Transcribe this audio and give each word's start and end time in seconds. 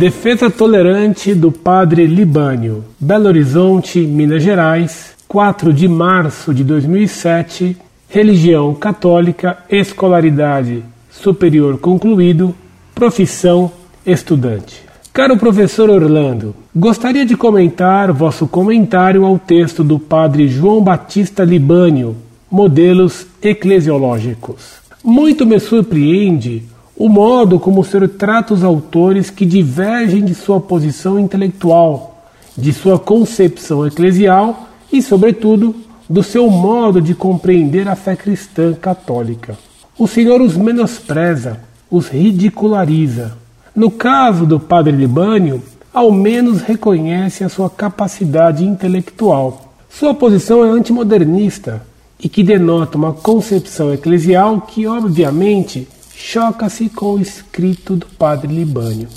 Defesa 0.00 0.48
Tolerante 0.48 1.34
do 1.34 1.52
Padre 1.52 2.06
Libânio, 2.06 2.82
Belo 2.98 3.26
Horizonte, 3.26 4.00
Minas 4.00 4.42
Gerais, 4.42 5.14
4 5.28 5.74
de 5.74 5.86
março 5.86 6.54
de 6.54 6.64
2007. 6.64 7.76
Religião 8.08 8.74
católica, 8.74 9.58
escolaridade 9.68 10.82
superior 11.10 11.76
concluído, 11.76 12.54
profissão 12.94 13.70
estudante. 14.06 14.82
Caro 15.12 15.36
professor 15.36 15.90
Orlando, 15.90 16.56
gostaria 16.74 17.26
de 17.26 17.36
comentar 17.36 18.10
vosso 18.10 18.48
comentário 18.48 19.26
ao 19.26 19.38
texto 19.38 19.84
do 19.84 19.98
padre 19.98 20.48
João 20.48 20.82
Batista 20.82 21.44
Libânio, 21.44 22.16
Modelos 22.50 23.26
Eclesiológicos. 23.42 24.80
Muito 25.04 25.44
me 25.44 25.60
surpreende 25.60 26.62
o 27.00 27.08
modo 27.08 27.58
como 27.58 27.80
o 27.80 27.84
senhor 27.84 28.06
trata 28.10 28.52
os 28.52 28.62
autores 28.62 29.30
que 29.30 29.46
divergem 29.46 30.22
de 30.22 30.34
sua 30.34 30.60
posição 30.60 31.18
intelectual, 31.18 32.26
de 32.54 32.74
sua 32.74 32.98
concepção 32.98 33.86
eclesial 33.86 34.68
e, 34.92 35.00
sobretudo, 35.00 35.74
do 36.06 36.22
seu 36.22 36.50
modo 36.50 37.00
de 37.00 37.14
compreender 37.14 37.88
a 37.88 37.96
fé 37.96 38.14
cristã 38.14 38.74
católica. 38.74 39.56
O 39.98 40.06
Senhor 40.06 40.42
os 40.42 40.58
menospreza, 40.58 41.60
os 41.90 42.08
ridiculariza. 42.08 43.32
No 43.74 43.90
caso 43.90 44.44
do 44.44 44.60
padre 44.60 44.94
Libânio, 44.94 45.62
ao 45.94 46.12
menos 46.12 46.60
reconhece 46.60 47.42
a 47.42 47.48
sua 47.48 47.70
capacidade 47.70 48.62
intelectual. 48.62 49.72
Sua 49.88 50.12
posição 50.12 50.62
é 50.66 50.68
antimodernista 50.68 51.80
e 52.22 52.28
que 52.28 52.42
denota 52.42 52.98
uma 52.98 53.14
concepção 53.14 53.90
eclesial 53.90 54.60
que, 54.60 54.86
obviamente, 54.86 55.88
choca-se 56.20 56.90
com 56.90 57.14
o 57.14 57.20
escrito 57.20 57.96
do 57.96 58.06
padre 58.06 58.54
Libânio. 58.54 59.08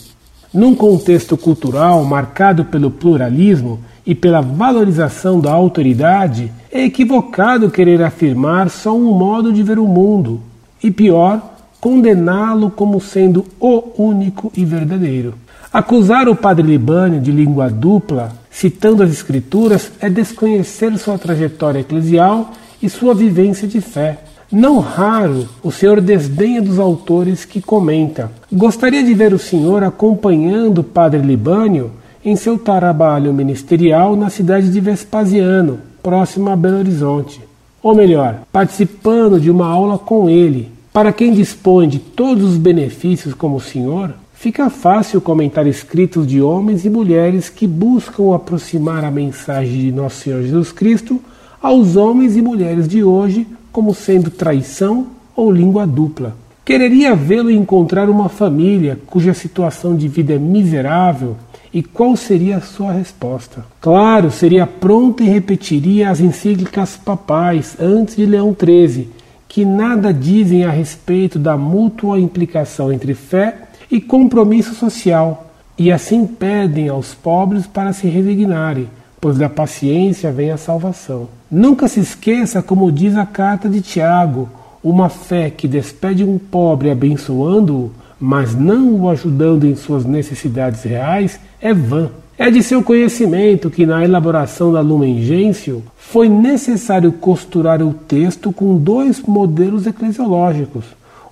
Num 0.54 0.74
contexto 0.74 1.36
cultural 1.36 2.04
marcado 2.06 2.64
pelo 2.66 2.90
pluralismo 2.90 3.82
e 4.06 4.16
pela 4.16 4.42
valorização 4.42 5.40
da 5.40 5.52
autoridade, 5.52 6.52
é 6.72 6.86
equivocado 6.86 7.70
querer 7.70 8.02
afirmar 8.02 8.70
só 8.70 8.96
um 8.96 9.14
modo 9.14 9.52
de 9.52 9.62
ver 9.62 9.80
o 9.80 9.88
mundo, 9.88 10.40
e 10.82 10.90
pior, 10.90 11.42
condená-lo 11.80 12.72
como 12.72 13.02
sendo 13.02 13.46
o 13.60 13.84
único 13.98 14.52
e 14.56 14.64
verdadeiro. 14.64 15.34
Acusar 15.72 16.30
o 16.30 16.36
padre 16.36 16.66
Libânio 16.66 17.20
de 17.20 17.32
língua 17.32 17.70
dupla, 17.70 18.32
citando 18.50 19.04
as 19.04 19.12
Escrituras, 19.12 19.92
é 20.00 20.10
desconhecer 20.10 20.98
sua 20.98 21.18
trajetória 21.18 21.80
eclesial 21.80 22.54
e 22.82 22.90
sua 22.90 23.14
vivência 23.14 23.68
de 23.68 23.82
fé. 23.82 24.20
Não 24.54 24.78
raro, 24.78 25.50
o 25.64 25.72
senhor 25.72 26.00
desdenha 26.00 26.62
dos 26.62 26.78
autores 26.78 27.44
que 27.44 27.60
comenta. 27.60 28.32
Gostaria 28.52 29.04
de 29.04 29.12
ver 29.12 29.34
o 29.34 29.40
senhor 29.40 29.84
acompanhando 29.84 30.82
o 30.82 30.84
padre 30.84 31.22
Libânio 31.22 31.90
em 32.24 32.36
seu 32.36 32.60
trabalho 32.60 33.34
ministerial 33.34 34.16
na 34.16 34.30
cidade 34.30 34.72
de 34.72 34.80
Vespasiano, 34.80 35.80
próximo 36.04 36.52
a 36.52 36.56
Belo 36.56 36.78
Horizonte. 36.78 37.42
Ou 37.82 37.96
melhor, 37.96 38.42
participando 38.52 39.42
de 39.42 39.50
uma 39.50 39.66
aula 39.66 39.98
com 39.98 40.30
ele. 40.30 40.72
Para 40.94 41.12
quem 41.12 41.34
dispõe 41.34 41.90
de 41.90 41.98
todos 41.98 42.52
os 42.52 42.58
benefícios 42.58 43.34
como 43.34 43.56
o 43.56 43.60
senhor, 43.60 44.14
fica 44.36 44.70
fácil 44.70 45.20
comentar 45.20 45.66
escritos 45.66 46.28
de 46.28 46.44
homens 46.44 46.86
e 46.86 46.92
mulheres 46.92 47.50
que 47.50 47.66
buscam 47.66 48.36
aproximar 48.36 49.04
a 49.04 49.10
mensagem 49.10 49.80
de 49.80 49.92
Nosso 49.92 50.18
Senhor 50.18 50.44
Jesus 50.44 50.72
Cristo 50.72 51.20
aos 51.64 51.96
homens 51.96 52.36
e 52.36 52.42
mulheres 52.42 52.90
de 52.90 53.02
hoje 53.06 53.48
como 53.72 53.96
sendo 53.96 54.30
traição 54.30 55.08
ou 55.34 55.50
língua 55.50 55.88
dupla. 55.88 56.36
Quereria 56.66 57.16
vê-lo 57.16 57.50
encontrar 57.50 58.10
uma 58.10 58.28
família 58.28 59.00
cuja 59.08 59.34
situação 59.34 59.96
de 59.96 60.10
vida 60.10 60.34
é 60.34 60.38
miserável 60.38 61.38
e 61.74 61.82
qual 61.82 62.16
seria 62.18 62.58
a 62.58 62.62
sua 62.62 62.92
resposta? 62.92 63.66
Claro, 63.80 64.30
seria 64.30 64.68
pronto 64.68 65.24
e 65.24 65.26
repetiria 65.26 66.10
as 66.10 66.20
encíclicas 66.20 66.98
papais 66.98 67.78
antes 67.80 68.18
de 68.18 68.26
Leão 68.26 68.54
XIII, 68.54 69.10
que 69.48 69.66
nada 69.66 70.14
dizem 70.14 70.66
a 70.66 70.70
respeito 70.70 71.40
da 71.40 71.58
mútua 71.58 72.20
implicação 72.20 72.92
entre 72.92 73.14
fé 73.14 73.70
e 73.90 74.00
compromisso 74.00 74.76
social, 74.76 75.52
e 75.78 75.92
assim 75.92 76.28
pedem 76.28 76.90
aos 76.90 77.14
pobres 77.16 77.66
para 77.66 77.94
se 77.94 78.08
resignarem, 78.08 78.88
pois 79.24 79.38
da 79.38 79.48
paciência 79.48 80.34
vem 80.34 80.52
a 80.52 80.58
salvação. 80.58 81.30
Nunca 81.50 81.88
se 81.88 82.02
esqueça, 82.02 82.62
como 82.62 82.92
diz 82.92 83.16
a 83.16 83.26
carta 83.26 83.70
de 83.70 83.80
Tiago, 83.80 84.50
uma 84.84 85.08
fé 85.08 85.50
que 85.50 85.66
despede 85.66 86.26
um 86.26 86.38
pobre 86.38 86.92
abençoando-o, 86.92 87.90
mas 88.20 88.54
não 88.54 88.94
o 88.96 89.10
ajudando 89.10 89.66
em 89.66 89.78
suas 89.78 90.04
necessidades 90.04 90.84
reais, 90.84 91.40
é 91.62 91.74
vã. 91.74 92.10
É 92.38 92.52
de 92.52 92.62
seu 92.62 92.84
conhecimento 92.84 93.70
que 93.70 93.86
na 93.86 94.04
elaboração 94.04 94.74
da 94.74 94.82
Lumen 94.82 95.24
Gentium 95.24 95.80
foi 95.96 96.28
necessário 96.28 97.10
costurar 97.14 97.82
o 97.82 97.94
texto 97.94 98.52
com 98.52 98.76
dois 98.76 99.22
modelos 99.22 99.88
eclesiológicos, 99.88 100.84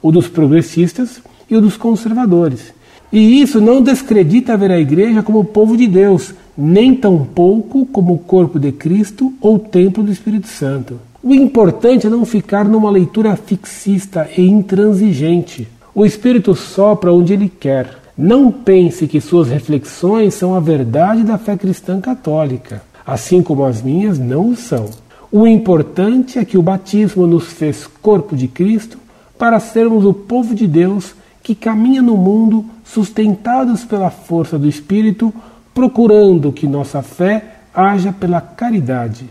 o 0.01 0.13
dos 0.13 0.30
progressistas 0.30 1.22
e 1.50 1.57
o 1.57 1.62
dos 1.62 1.75
conservadores. 1.75 2.74
E 3.12 3.41
isso 3.41 3.59
não 3.59 3.81
descredita 3.81 4.56
ver 4.56 4.72
a 4.72 4.80
igreja 4.80 5.22
como 5.22 5.44
povo 5.44 5.75
de 5.75 5.85
Deus, 5.85 6.34
nem 6.57 6.95
tampouco 6.95 7.85
como 7.85 8.13
o 8.13 8.19
corpo 8.19 8.59
de 8.59 8.72
Cristo 8.72 9.34
ou 9.41 9.57
templo 9.57 10.03
do 10.03 10.12
Espírito 10.12 10.47
Santo. 10.47 11.00
O 11.23 11.34
importante 11.34 12.07
é 12.07 12.09
não 12.09 12.25
ficar 12.25 12.66
numa 12.66 12.89
leitura 12.89 13.35
fixista 13.35 14.28
e 14.35 14.41
intransigente. 14.41 15.67
O 15.94 16.06
Espírito 16.06 16.56
sopra 16.56 17.13
onde 17.13 17.34
ele 17.34 17.47
quer. 17.47 18.00
Não 18.17 18.51
pense 18.51 19.07
que 19.07 19.22
suas 19.22 19.47
reflexões 19.47 20.34
são 20.34 20.56
a 20.56 20.59
verdade 20.59 21.23
da 21.23 21.38
fé 21.38 21.56
cristã 21.56 22.01
católica, 22.01 22.81
assim 23.06 23.41
como 23.41 23.66
as 23.66 23.81
minhas 23.81 24.18
não 24.18 24.50
o 24.50 24.56
são. 24.56 24.89
O 25.31 25.47
importante 25.47 26.38
é 26.38 26.44
que 26.44 26.57
o 26.57 26.62
batismo 26.62 27.25
nos 27.25 27.45
fez 27.45 27.88
corpo 28.01 28.35
de 28.35 28.47
Cristo 28.47 28.97
para 29.38 29.59
sermos 29.59 30.06
o 30.06 30.13
povo 30.13 30.53
de 30.53 30.68
Deus 30.68 31.16
que 31.41 31.56
caminha 31.56 32.01
no 32.01 32.18
mundo 32.18 32.66
sustentados 32.83 33.83
pela 33.83 34.09
força 34.09 34.59
do 34.59 34.68
Espírito 34.68 35.33
procurando 35.74 36.52
que 36.52 36.68
nossa 36.68 37.02
fé 37.02 37.62
haja 37.74 38.12
pela 38.12 38.42
caridade 38.42 39.30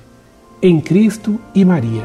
em 0.62 0.81
Cristo 0.81 1.41
e 1.55 1.65
Maria. 1.65 2.03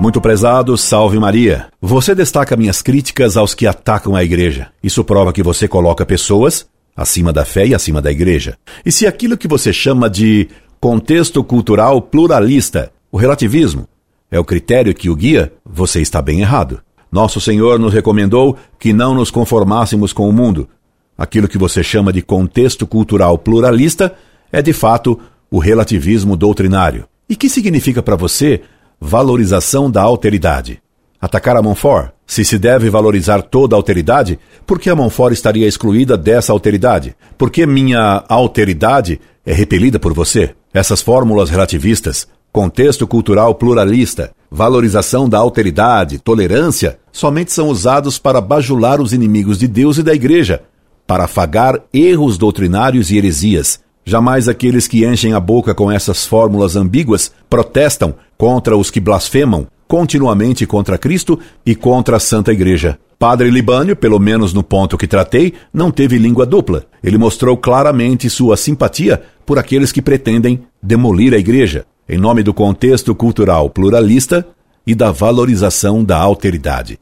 Muito 0.00 0.20
prezado, 0.20 0.76
salve 0.76 1.18
Maria. 1.18 1.68
Você 1.80 2.14
destaca 2.14 2.56
minhas 2.56 2.82
críticas 2.82 3.36
aos 3.36 3.54
que 3.54 3.66
atacam 3.66 4.14
a 4.14 4.22
igreja. 4.22 4.68
Isso 4.82 5.02
prova 5.02 5.32
que 5.32 5.42
você 5.42 5.66
coloca 5.66 6.04
pessoas 6.04 6.66
acima 6.96 7.32
da 7.32 7.44
fé 7.44 7.66
e 7.66 7.74
acima 7.74 8.02
da 8.02 8.12
igreja. 8.12 8.58
E 8.84 8.92
se 8.92 9.06
aquilo 9.06 9.36
que 9.36 9.48
você 9.48 9.72
chama 9.72 10.10
de 10.10 10.48
contexto 10.78 11.42
cultural 11.42 12.02
pluralista, 12.02 12.92
o 13.10 13.16
relativismo, 13.16 13.88
é 14.30 14.38
o 14.38 14.44
critério 14.44 14.94
que 14.94 15.08
o 15.08 15.16
guia, 15.16 15.52
você 15.64 16.00
está 16.00 16.20
bem 16.20 16.40
errado. 16.40 16.82
Nosso 17.14 17.40
Senhor 17.40 17.78
nos 17.78 17.94
recomendou 17.94 18.56
que 18.76 18.92
não 18.92 19.14
nos 19.14 19.30
conformássemos 19.30 20.12
com 20.12 20.28
o 20.28 20.32
mundo. 20.32 20.68
Aquilo 21.16 21.46
que 21.46 21.56
você 21.56 21.80
chama 21.80 22.12
de 22.12 22.20
contexto 22.20 22.88
cultural 22.88 23.38
pluralista 23.38 24.12
é, 24.50 24.60
de 24.60 24.72
fato, 24.72 25.20
o 25.48 25.60
relativismo 25.60 26.36
doutrinário. 26.36 27.04
E 27.28 27.36
que 27.36 27.48
significa 27.48 28.02
para 28.02 28.16
você 28.16 28.62
valorização 29.00 29.88
da 29.88 30.02
alteridade? 30.02 30.82
Atacar 31.20 31.56
a 31.56 31.62
Montfort? 31.62 32.10
Se 32.26 32.44
se 32.44 32.58
deve 32.58 32.90
valorizar 32.90 33.42
toda 33.42 33.76
a 33.76 33.78
alteridade, 33.78 34.36
por 34.66 34.80
que 34.80 34.90
a 34.90 34.96
Montfort 34.96 35.34
estaria 35.34 35.68
excluída 35.68 36.16
dessa 36.18 36.52
alteridade? 36.52 37.14
Por 37.38 37.48
que 37.48 37.64
minha 37.64 38.24
alteridade 38.28 39.20
é 39.46 39.52
repelida 39.52 40.00
por 40.00 40.12
você? 40.12 40.52
Essas 40.72 41.00
fórmulas 41.00 41.48
relativistas 41.48 42.26
contexto 42.54 43.04
cultural 43.04 43.56
pluralista, 43.56 44.30
valorização 44.54 45.28
da 45.28 45.36
alteridade, 45.36 46.20
tolerância, 46.20 47.00
somente 47.10 47.52
são 47.52 47.68
usados 47.68 48.20
para 48.20 48.40
bajular 48.40 49.00
os 49.00 49.12
inimigos 49.12 49.58
de 49.58 49.66
Deus 49.66 49.98
e 49.98 50.02
da 50.02 50.14
Igreja, 50.14 50.62
para 51.08 51.24
afagar 51.24 51.80
erros 51.92 52.38
doutrinários 52.38 53.10
e 53.10 53.18
heresias. 53.18 53.80
Jamais 54.04 54.48
aqueles 54.48 54.86
que 54.86 55.04
enchem 55.04 55.32
a 55.32 55.40
boca 55.40 55.74
com 55.74 55.90
essas 55.90 56.24
fórmulas 56.24 56.76
ambíguas 56.76 57.32
protestam 57.50 58.14
contra 58.38 58.76
os 58.76 58.92
que 58.92 59.00
blasfemam 59.00 59.66
continuamente 59.88 60.64
contra 60.66 60.98
Cristo 60.98 61.36
e 61.66 61.74
contra 61.74 62.18
a 62.18 62.20
Santa 62.20 62.52
Igreja. 62.52 62.96
Padre 63.18 63.50
Libânio, 63.50 63.96
pelo 63.96 64.20
menos 64.20 64.52
no 64.52 64.62
ponto 64.62 64.96
que 64.96 65.08
tratei, 65.08 65.52
não 65.72 65.90
teve 65.90 66.16
língua 66.16 66.46
dupla. 66.46 66.84
Ele 67.02 67.18
mostrou 67.18 67.56
claramente 67.56 68.30
sua 68.30 68.56
simpatia 68.56 69.20
por 69.44 69.58
aqueles 69.58 69.90
que 69.90 70.00
pretendem 70.00 70.62
demolir 70.80 71.34
a 71.34 71.38
Igreja 71.38 71.84
em 72.08 72.18
nome 72.18 72.42
do 72.42 72.52
contexto 72.52 73.14
cultural 73.14 73.70
pluralista 73.70 74.46
e 74.86 74.94
da 74.94 75.10
valorização 75.10 76.04
da 76.04 76.18
alteridade. 76.18 76.98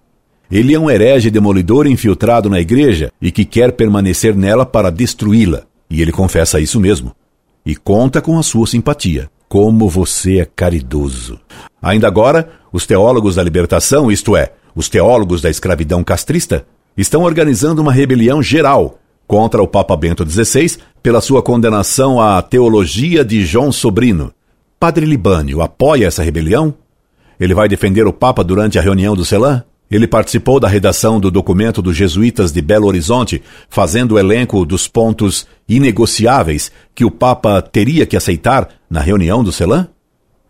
Ele 0.50 0.75
é 0.75 0.78
um 0.78 0.90
herege 0.90 1.31
demolidor 1.31 1.87
infiltrado 1.87 2.50
na 2.50 2.60
igreja 2.60 3.10
e 3.20 3.31
que 3.31 3.44
quer 3.44 3.72
permanecer 3.72 4.37
nela 4.37 4.66
para 4.66 4.90
destruí-la. 4.90 5.62
E 5.88 6.02
ele 6.02 6.12
confessa 6.12 6.60
isso 6.60 6.78
mesmo. 6.78 7.12
E 7.64 7.75
conta 7.75 8.20
com 8.20 8.38
a 8.38 8.43
sua 8.43 8.66
simpatia. 8.66 9.31
Como 9.49 9.88
você 9.88 10.40
é 10.40 10.44
caridoso. 10.44 11.40
Ainda 11.81 12.06
agora, 12.06 12.50
os 12.72 12.87
teólogos 12.87 13.37
da 13.37 13.43
libertação, 13.43 14.10
isto 14.10 14.37
é, 14.37 14.52
os 14.75 14.88
teólogos 14.88 15.40
da 15.40 15.50
escravidão 15.50 16.04
castrista, 16.04 16.66
estão 16.96 17.22
organizando 17.22 17.81
uma 17.81 17.93
rebelião 17.93 18.43
geral 18.43 18.99
contra 19.26 19.62
o 19.62 19.66
Papa 19.69 19.96
Bento 19.96 20.28
XVI 20.28 20.76
pela 21.02 21.20
sua 21.20 21.43
condenação 21.43 22.20
à 22.20 22.43
teologia 22.43 23.25
de 23.25 23.44
João 23.44 23.72
Sobrino. 23.72 24.32
Padre 24.82 25.06
Libânio 25.06 25.62
apoia 25.62 26.08
essa 26.08 26.25
rebelião? 26.25 26.75
Ele 27.38 27.55
vai 27.55 27.69
defender 27.69 28.05
o 28.05 28.12
Papa 28.12 28.43
durante 28.43 28.81
a 28.81 28.82
reunião 28.82 29.14
do 29.14 29.25
CELAM? 29.25 29.62
Ele 29.88 30.08
participou 30.08 30.58
da 30.58 30.67
redação 30.67 31.20
do 31.20 31.31
documento 31.31 31.81
dos 31.81 31.96
jesuítas 31.96 32.50
de 32.50 32.61
Belo 32.61 32.88
Horizonte, 32.88 33.40
fazendo 33.70 34.17
o 34.17 34.19
elenco 34.19 34.67
dos 34.67 34.88
pontos 34.88 35.46
inegociáveis 35.69 36.73
que 36.96 37.05
o 37.05 37.12
Papa 37.12 37.62
teria 37.62 38.05
que 38.05 38.17
aceitar 38.17 38.70
na 38.90 38.99
reunião 38.99 39.44
do 39.44 39.52
CELAM? 39.52 39.87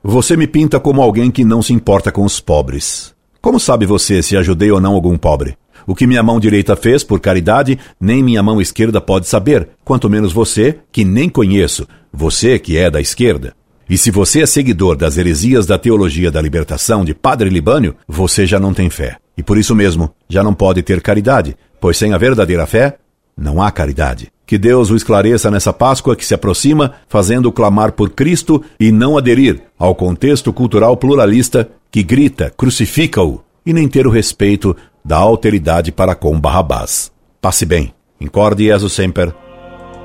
Você 0.02 0.34
me 0.34 0.46
pinta 0.46 0.80
como 0.80 1.02
alguém 1.02 1.30
que 1.30 1.44
não 1.44 1.60
se 1.60 1.74
importa 1.74 2.10
com 2.10 2.24
os 2.24 2.40
pobres. 2.40 3.12
Como 3.38 3.60
sabe 3.60 3.84
você 3.84 4.22
se 4.22 4.34
ajudei 4.34 4.70
ou 4.70 4.80
não 4.80 4.94
algum 4.94 5.18
pobre? 5.18 5.58
O 5.86 5.94
que 5.94 6.06
minha 6.06 6.22
mão 6.22 6.40
direita 6.40 6.74
fez 6.74 7.04
por 7.04 7.20
caridade, 7.20 7.78
nem 8.00 8.22
minha 8.22 8.42
mão 8.42 8.62
esquerda 8.62 8.98
pode 8.98 9.28
saber, 9.28 9.68
quanto 9.84 10.08
menos 10.08 10.32
você, 10.32 10.78
que 10.90 11.04
nem 11.04 11.28
conheço, 11.28 11.86
você 12.10 12.58
que 12.58 12.78
é 12.78 12.90
da 12.90 12.98
esquerda. 12.98 13.54
E 13.88 13.98
se 13.98 14.10
você 14.10 14.42
é 14.42 14.46
seguidor 14.46 14.96
das 14.96 15.16
heresias 15.16 15.66
da 15.66 15.78
teologia 15.78 16.30
da 16.30 16.40
libertação 16.40 17.04
de 17.04 17.14
Padre 17.14 17.48
Libânio, 17.50 17.96
você 18.06 18.46
já 18.46 18.58
não 18.58 18.72
tem 18.72 18.88
fé. 18.88 19.16
E 19.36 19.42
por 19.42 19.58
isso 19.58 19.74
mesmo, 19.74 20.14
já 20.28 20.42
não 20.42 20.54
pode 20.54 20.82
ter 20.82 21.00
caridade, 21.00 21.56
pois 21.80 21.96
sem 21.96 22.12
a 22.12 22.18
verdadeira 22.18 22.66
fé, 22.66 22.96
não 23.36 23.62
há 23.62 23.70
caridade. 23.70 24.30
Que 24.46 24.58
Deus 24.58 24.90
o 24.90 24.96
esclareça 24.96 25.50
nessa 25.50 25.72
Páscoa 25.72 26.14
que 26.14 26.24
se 26.24 26.34
aproxima, 26.34 26.92
fazendo 27.08 27.50
clamar 27.50 27.92
por 27.92 28.10
Cristo 28.10 28.62
e 28.78 28.92
não 28.92 29.16
aderir 29.16 29.62
ao 29.78 29.94
contexto 29.94 30.52
cultural 30.52 30.96
pluralista 30.96 31.70
que 31.90 32.02
grita, 32.02 32.52
crucifica-o, 32.56 33.42
e 33.64 33.72
nem 33.72 33.88
ter 33.88 34.06
o 34.06 34.10
respeito 34.10 34.76
da 35.04 35.16
alteridade 35.16 35.92
para 35.92 36.14
com 36.14 36.38
Barrabás. 36.38 37.10
Passe 37.40 37.64
bem. 37.64 37.94
Incorde 38.20 38.64
Jesus 38.64 38.92
Semper, 38.92 39.34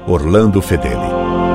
Orlando 0.07 0.61
Fedeli. 0.61 1.46